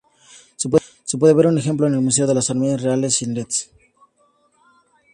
[1.05, 3.69] Se puede ver un ejemplar en el Museo de las Armerías Reales, en Leeds.